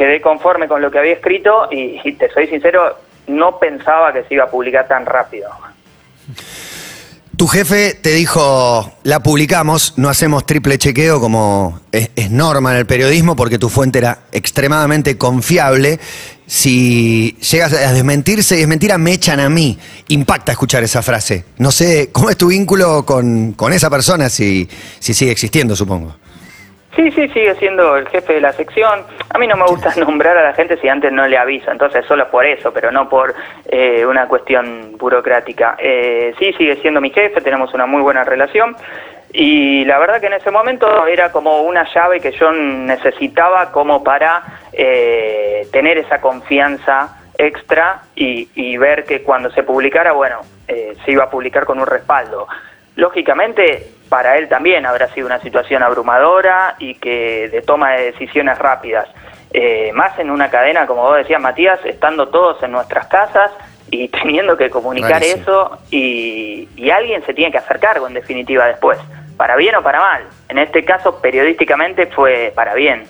quedé 0.01 0.20
conforme 0.20 0.67
con 0.67 0.81
lo 0.81 0.89
que 0.89 0.98
había 0.98 1.13
escrito 1.13 1.67
y, 1.70 2.13
te 2.13 2.27
soy 2.31 2.48
sincero, 2.48 2.98
no 3.27 3.60
pensaba 3.60 4.12
que 4.12 4.24
se 4.24 4.34
iba 4.34 4.46
a 4.46 4.50
publicar 4.50 4.88
tan 4.88 5.05
rápido. 5.05 5.48
Tu 7.38 7.46
jefe 7.46 7.93
te 7.93 8.10
dijo, 8.10 8.93
la 9.03 9.20
publicamos, 9.20 9.93
no 9.98 10.10
hacemos 10.10 10.48
triple 10.48 10.79
chequeo 10.79 11.20
como 11.20 11.81
es, 11.91 12.10
es 12.15 12.31
norma 12.31 12.72
en 12.72 12.77
el 12.77 12.88
periodismo 12.88 13.36
porque 13.36 13.60
tu 13.60 13.70
fuente 13.70 14.00
era 14.00 14.22
extremadamente 14.31 15.20
confiable. 15.20 16.00
Si 16.48 17.38
llegas 17.51 17.72
a 17.74 17.93
desmentirse 17.93 18.58
y 18.58 18.62
es 18.62 18.67
mentira, 18.67 18.98
me 18.98 19.13
echan 19.13 19.39
a 19.39 19.50
mí. 19.50 19.77
Impacta 20.08 20.51
escuchar 20.51 20.84
esa 20.84 21.03
frase. 21.03 21.46
No 21.60 21.70
sé, 21.70 22.10
¿cómo 22.12 22.31
es 22.31 22.38
tu 22.38 22.48
vínculo 22.48 23.05
con, 23.05 23.53
con 23.53 23.72
esa 23.72 23.91
persona 23.91 24.29
si, 24.29 24.67
si 25.00 25.13
sigue 25.13 25.31
existiendo, 25.31 25.75
supongo? 25.75 26.15
Sí, 26.95 27.10
sí, 27.12 27.29
sigue 27.29 27.55
siendo 27.55 27.95
el 27.95 28.07
jefe 28.10 28.33
de 28.33 28.41
la 28.41 28.51
sección. 28.51 29.05
A 29.29 29.38
mí 29.38 29.48
no 29.48 29.55
me 29.55 29.65
gusta 29.65 29.93
nombrar 29.98 30.38
a 30.38 30.43
la 30.43 30.53
gente 30.53 30.77
si 30.77 30.89
antes 30.89 31.12
no 31.12 31.25
le 31.27 31.38
aviso, 31.38 31.71
entonces 31.71 32.05
solo 32.05 32.29
por 32.29 32.45
eso, 32.45 32.74
pero 32.74 32.91
no 32.91 33.07
por 33.07 33.33
eh, 33.69 34.05
una 34.05 34.27
cuestión 34.27 34.98
burocrática. 34.98 35.75
Eh, 35.79 36.33
sí, 36.38 36.51
sigue 36.53 36.75
siendo 36.77 37.00
mi 37.00 37.12
jefe, 37.12 37.41
tenemos 37.41 37.74
una 37.74 37.86
muy 37.86 38.01
buena 38.01 38.24
relación 38.24 38.75
y 39.33 39.86
la 39.86 39.98
verdad 40.00 40.19
que 40.19 40.27
en 40.27 40.33
ese 40.33 40.51
momento 40.51 41.07
era 41.07 41.31
como 41.31 41.62
una 41.62 41.86
llave 41.93 42.19
que 42.19 42.31
yo 42.31 42.51
necesitaba 42.51 43.71
como 43.71 44.03
para 44.03 44.43
eh, 44.74 45.67
tener 45.71 45.98
esa 45.98 46.19
confianza 46.19 47.17
extra 47.38 48.01
y, 48.15 48.50
y 48.55 48.75
ver 48.77 49.05
que 49.05 49.24
cuando 49.24 49.50
se 49.51 49.63
publicara, 49.63 50.12
bueno, 50.12 50.41
eh, 50.67 50.95
se 51.05 51.12
iba 51.12 51.24
a 51.24 51.29
publicar 51.29 51.65
con 51.65 51.79
un 51.79 51.88
respaldo. 51.88 52.48
Lógicamente, 52.95 53.89
para 54.10 54.38
él 54.38 54.50
también 54.50 54.86
habrá 54.86 55.07
sido 55.13 55.27
una 55.27 55.39
situación 55.39 55.83
abrumadora 55.83 56.75
y 56.79 56.95
que 56.95 57.50
de 57.50 57.62
toma 57.62 57.93
de 57.93 58.12
decisiones 58.12 58.57
rápidas. 58.57 59.07
Eh, 59.53 59.91
más 59.93 60.17
en 60.19 60.29
una 60.29 60.50
cadena, 60.50 60.86
como 60.88 61.03
vos 61.03 61.17
decías, 61.17 61.41
Matías, 61.41 61.79
estando 61.86 62.29
todos 62.29 62.62
en 62.63 62.71
nuestras 62.71 63.07
casas 63.07 63.51
y 63.89 64.07
teniendo 64.10 64.57
que 64.57 64.69
comunicar 64.69 65.13
Rarísimo. 65.13 65.41
eso 65.41 65.79
y, 65.91 66.69
y 66.75 66.89
alguien 66.89 67.25
se 67.25 67.33
tiene 67.33 67.51
que 67.51 67.57
hacer 67.57 67.79
cargo, 67.79 68.07
en 68.07 68.13
definitiva, 68.13 68.65
después, 68.65 68.98
para 69.38 69.55
bien 69.55 69.75
o 69.75 69.83
para 69.83 70.00
mal. 70.00 70.24
En 70.50 70.57
este 70.57 70.83
caso, 70.86 71.21
periodísticamente 71.21 72.07
fue 72.07 72.51
para 72.55 72.74
bien. 72.74 73.05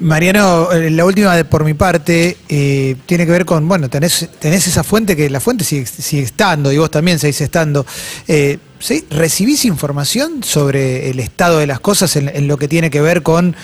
Mariano, 0.00 0.72
eh, 0.72 0.90
la 0.90 1.04
última 1.04 1.36
de 1.36 1.44
por 1.44 1.64
mi 1.64 1.74
parte 1.74 2.36
eh, 2.48 2.96
tiene 3.06 3.26
que 3.26 3.32
ver 3.32 3.44
con, 3.44 3.66
bueno, 3.68 3.88
tenés, 3.88 4.28
tenés 4.38 4.66
esa 4.66 4.82
fuente 4.82 5.16
que 5.16 5.30
la 5.30 5.40
fuente 5.40 5.64
sigue, 5.64 5.86
sigue 5.86 6.22
estando 6.22 6.72
y 6.72 6.78
vos 6.78 6.90
también 6.90 7.18
seguís 7.18 7.40
estando. 7.40 7.86
Eh, 8.26 8.58
¿sí? 8.78 9.04
¿Recibís 9.10 9.64
información 9.64 10.42
sobre 10.42 11.10
el 11.10 11.20
estado 11.20 11.58
de 11.58 11.66
las 11.66 11.80
cosas 11.80 12.16
en, 12.16 12.48
lo 12.48 12.56
que 12.56 12.68
tiene 12.68 12.90
que 12.90 13.00
ver 13.00 13.22
con 13.22 13.54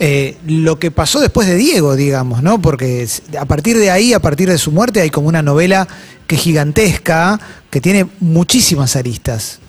eh, 0.00 0.36
lo 0.46 0.78
que 0.78 0.90
pasó 0.90 1.20
después 1.20 1.46
de 1.46 1.56
Diego, 1.56 1.94
digamos, 1.94 2.42
¿no? 2.42 2.60
Porque 2.60 3.06
a 3.38 3.44
partir 3.44 3.78
de 3.78 3.90
ahí, 3.90 4.14
a 4.14 4.20
partir 4.20 4.48
de 4.48 4.58
su 4.58 4.72
muerte, 4.72 5.00
hay 5.00 5.10
como 5.10 5.28
una 5.28 5.42
novela 5.42 5.86
que 6.26 6.36
es 6.36 6.40
gigantesca, 6.40 7.38
que 7.70 7.80
tiene 7.80 8.06
muchísimas 8.18 8.96
aristas. 8.96 9.60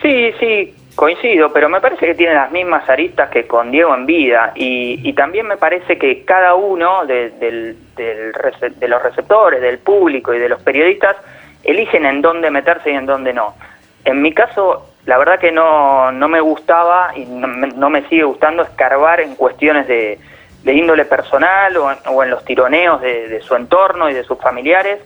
Sí, 0.00 0.30
sí, 0.38 0.74
coincido, 0.98 1.52
pero 1.52 1.68
me 1.68 1.80
parece 1.80 2.06
que 2.06 2.14
tiene 2.16 2.34
las 2.34 2.50
mismas 2.50 2.88
aristas 2.90 3.30
que 3.30 3.46
con 3.46 3.70
Diego 3.70 3.94
en 3.94 4.04
vida 4.04 4.50
y, 4.56 5.00
y 5.08 5.12
también 5.12 5.46
me 5.46 5.56
parece 5.56 5.96
que 5.96 6.24
cada 6.24 6.56
uno 6.56 7.06
de, 7.06 7.30
del 7.30 7.76
rece- 7.96 8.74
de 8.74 8.88
los 8.88 9.00
receptores, 9.00 9.60
del 9.60 9.78
público 9.78 10.34
y 10.34 10.40
de 10.40 10.48
los 10.48 10.60
periodistas 10.60 11.14
eligen 11.62 12.04
en 12.04 12.20
dónde 12.20 12.50
meterse 12.50 12.90
y 12.90 12.94
en 12.96 13.06
dónde 13.06 13.32
no. 13.32 13.54
En 14.04 14.20
mi 14.20 14.32
caso, 14.32 14.88
la 15.06 15.18
verdad 15.18 15.38
que 15.38 15.52
no, 15.52 16.10
no 16.10 16.28
me 16.28 16.40
gustaba 16.40 17.12
y 17.14 17.24
no 17.26 17.46
no 17.46 17.90
me 17.90 18.02
sigue 18.08 18.24
gustando 18.24 18.64
escarbar 18.64 19.20
en 19.20 19.36
cuestiones 19.36 19.86
de, 19.86 20.18
de 20.64 20.72
índole 20.74 21.04
personal 21.04 21.76
o 21.76 21.90
o 22.10 22.22
en 22.24 22.30
los 22.30 22.44
tironeos 22.44 23.00
de, 23.00 23.28
de 23.28 23.40
su 23.40 23.54
entorno 23.54 24.10
y 24.10 24.14
de 24.14 24.24
sus 24.24 24.38
familiares 24.40 24.98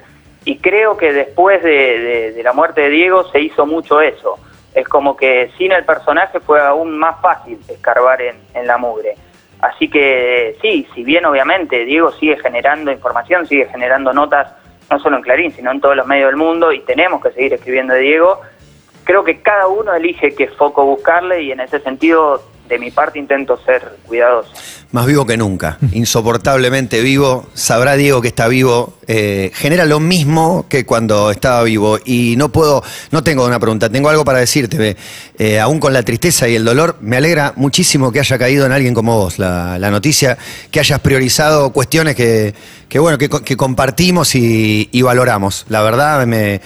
y 0.47 0.57
creo 0.59 0.97
que 0.97 1.13
después 1.13 1.63
de, 1.63 1.99
de- 2.01 2.33
de 2.33 2.43
la 2.43 2.55
muerte 2.55 2.81
de 2.81 2.89
Diego 2.89 3.25
se 3.31 3.41
hizo 3.41 3.67
mucho 3.67 4.01
eso. 4.01 4.39
Es 4.75 4.89
como 4.89 5.17
que 5.17 5.51
sin 5.59 5.73
el 5.73 5.85
personaje 5.85 6.41
fue 6.41 6.61
aún 6.61 6.99
más 6.99 7.21
fácil 7.21 7.59
escarbar 7.69 8.21
en, 8.23 8.67
la 8.67 8.79
mugre. 8.79 9.15
Así 9.61 9.89
que 9.89 10.57
sí, 10.61 10.87
si 10.95 11.05
bien 11.05 11.25
obviamente 11.25 11.85
Diego 11.85 12.11
sigue 12.13 12.37
generando 12.39 12.91
información, 12.91 13.47
sigue 13.47 13.67
generando 13.67 14.13
notas, 14.13 14.53
no 14.91 14.99
solo 14.99 15.17
en 15.17 15.23
Clarín, 15.23 15.53
sino 15.53 15.71
en 15.71 15.81
todos 15.81 15.97
los 15.97 16.07
medios 16.07 16.29
del 16.29 16.37
mundo, 16.37 16.73
y 16.73 16.81
tenemos 16.81 17.23
que 17.23 17.31
seguir 17.33 17.53
escribiendo 17.53 17.95
de 17.95 18.01
Diego, 18.01 18.41
creo 19.05 19.25
que 19.25 19.41
cada 19.41 19.69
uno 19.69 19.95
elige 19.95 20.35
qué 20.35 20.49
foco 20.49 20.85
buscarle 20.85 21.43
y 21.43 21.53
en 21.53 21.61
ese 21.61 21.79
sentido, 21.81 22.43
de 22.73 22.79
mi 22.79 22.91
parte, 22.91 23.19
intento 23.19 23.59
ser 23.65 23.99
cuidadoso. 24.07 24.51
Más 24.93 25.07
vivo 25.07 25.25
que 25.27 25.37
nunca, 25.37 25.79
insoportablemente 25.93 27.01
vivo. 27.01 27.47
Sabrá 27.55 27.97
Diego 27.97 28.21
que 28.21 28.29
está 28.29 28.49
vivo. 28.49 28.95
eh, 29.07 29.51
genera 29.55 29.85
lo 29.85 30.01
mismo 30.01 30.67
que 30.69 30.87
cuando 30.87 31.31
estaba 31.31 31.63
vivo. 31.65 31.99
Y 32.05 32.35
no 32.37 32.51
puedo, 32.51 32.83
no 33.11 33.23
tengo 33.23 33.45
una 33.45 33.59
pregunta, 33.59 33.91
tengo 33.91 34.09
algo 34.09 34.25
para 34.25 34.39
decirte. 34.39 34.97
Eh, 35.39 35.61
aún 35.61 35.81
con 35.81 35.93
la 35.93 36.03
tristeza 36.03 36.49
y 36.49 36.55
el 36.55 36.65
dolor, 36.65 36.97
me 37.01 37.17
alegra 37.17 37.53
muchísimo 37.57 38.11
que 38.13 38.21
haya 38.21 38.39
caído 38.39 38.65
en 38.67 38.73
alguien 38.73 38.95
como 38.95 39.17
vos 39.17 39.39
la, 39.39 39.79
la 39.79 39.91
noticia, 39.91 40.39
que 40.71 40.81
hayas 40.81 41.01
priorizado 41.01 41.73
cuestiones 41.73 42.15
que, 42.15 42.55
que 42.89 42.99
bueno, 42.99 43.19
que 43.19 43.57
compartimos 43.57 44.35
y, 44.35 44.89
y 44.93 45.03
valoramos. 45.03 45.67
La 45.69 45.83
verdad, 45.83 46.27
me, 46.27 46.61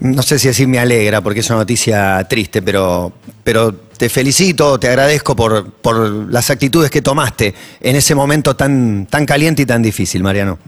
no 0.00 0.22
sé 0.22 0.38
si 0.38 0.48
decir 0.48 0.68
me 0.68 0.78
alegra, 0.78 1.20
porque 1.20 1.40
es 1.40 1.50
una 1.50 1.60
noticia 1.60 2.24
triste, 2.28 2.62
pero, 2.62 3.12
pero 3.42 3.72
te 3.74 4.08
felicito, 4.08 4.78
te 4.78 4.88
agradezco 4.88 5.34
por, 5.34 5.72
por 5.72 5.96
las 6.30 6.50
actitudes 6.50 6.90
que 6.90 7.02
tomaste 7.02 7.54
en 7.80 7.96
ese 7.96 8.14
momento 8.14 8.54
tan, 8.54 9.06
tan 9.06 9.24
caliente 9.24 9.62
y 9.62 9.66
tan 9.66 9.82
difícil, 9.82 10.22
Mariano. 10.22 10.58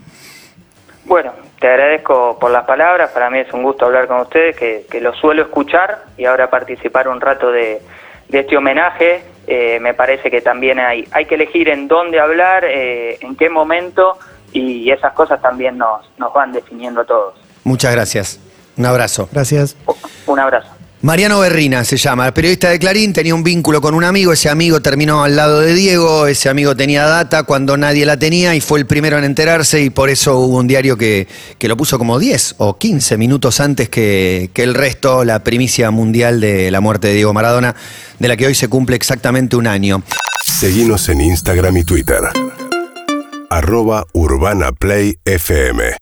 Bueno, 1.04 1.32
te 1.60 1.68
agradezco 1.68 2.38
por 2.38 2.50
las 2.50 2.64
palabras, 2.64 3.10
para 3.10 3.30
mí 3.30 3.38
es 3.38 3.52
un 3.52 3.62
gusto 3.62 3.86
hablar 3.86 4.06
con 4.06 4.20
ustedes, 4.20 4.56
que, 4.56 4.86
que 4.90 5.00
lo 5.00 5.14
suelo 5.14 5.42
escuchar 5.42 6.04
y 6.16 6.24
ahora 6.24 6.48
participar 6.50 7.08
un 7.08 7.20
rato 7.20 7.50
de, 7.50 7.82
de 8.28 8.40
este 8.40 8.56
homenaje. 8.56 9.22
eh, 9.48 9.80
me 9.80 9.94
parece 9.94 10.30
que 10.30 10.42
también 10.42 10.78
hay, 10.78 11.08
hay 11.10 11.24
que 11.24 11.36
elegir 11.36 11.70
en 11.70 11.88
dónde 11.88 12.20
hablar, 12.20 12.64
eh, 12.66 13.16
en 13.20 13.34
qué 13.34 13.48
momento 13.48 14.18
y 14.52 14.90
esas 14.90 15.14
cosas 15.14 15.40
también 15.40 15.78
nos, 15.78 16.02
nos 16.18 16.32
van 16.34 16.52
definiendo 16.52 17.00
a 17.00 17.04
todos. 17.04 17.34
Muchas 17.64 17.92
gracias. 17.92 18.40
Un 18.78 18.86
abrazo. 18.86 19.28
Gracias. 19.32 19.76
Un 20.26 20.38
abrazo. 20.38 20.68
Mariano 21.00 21.38
Berrina 21.38 21.84
se 21.84 21.96
llama, 21.96 22.34
periodista 22.34 22.70
de 22.70 22.80
Clarín, 22.80 23.12
tenía 23.12 23.32
un 23.32 23.44
vínculo 23.44 23.80
con 23.80 23.94
un 23.94 24.02
amigo, 24.02 24.32
ese 24.32 24.48
amigo 24.48 24.82
terminó 24.82 25.22
al 25.22 25.36
lado 25.36 25.60
de 25.60 25.72
Diego, 25.72 26.26
ese 26.26 26.48
amigo 26.48 26.74
tenía 26.74 27.06
data 27.06 27.44
cuando 27.44 27.76
nadie 27.76 28.04
la 28.04 28.16
tenía 28.16 28.56
y 28.56 28.60
fue 28.60 28.80
el 28.80 28.86
primero 28.86 29.16
en 29.16 29.22
enterarse 29.22 29.80
y 29.80 29.90
por 29.90 30.10
eso 30.10 30.38
hubo 30.38 30.56
un 30.56 30.66
diario 30.66 30.98
que, 30.98 31.28
que 31.56 31.68
lo 31.68 31.76
puso 31.76 31.98
como 31.98 32.18
10 32.18 32.56
o 32.58 32.78
15 32.78 33.16
minutos 33.16 33.60
antes 33.60 33.88
que, 33.88 34.50
que 34.52 34.64
el 34.64 34.74
resto, 34.74 35.24
la 35.24 35.44
primicia 35.44 35.92
mundial 35.92 36.40
de 36.40 36.72
la 36.72 36.80
muerte 36.80 37.06
de 37.06 37.14
Diego 37.14 37.32
Maradona, 37.32 37.76
de 38.18 38.26
la 38.26 38.36
que 38.36 38.48
hoy 38.48 38.56
se 38.56 38.66
cumple 38.66 38.96
exactamente 38.96 39.54
un 39.54 39.68
año. 39.68 40.02
Seguimos 40.44 41.08
en 41.08 41.20
Instagram 41.20 41.76
y 41.76 41.84
Twitter. 41.84 42.22
Arroba 43.50 44.04
Urbana 44.12 44.72
Play 44.72 45.14
FM. 45.24 45.92